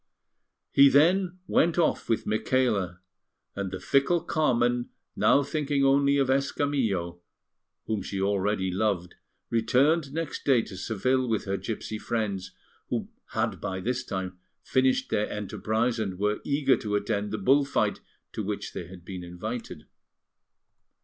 [0.71, 3.01] He then went off with Micaela;
[3.55, 7.21] and the fickle Carmen, now thinking only of Escamillo,
[7.85, 9.13] whom she already loved,
[9.51, 12.49] returned next day to Seville with her gipsy friends,
[12.89, 17.63] who had by this time finished their enterprise and were eager to attend the bull
[17.63, 17.99] fight
[18.31, 19.83] to which they had been invited.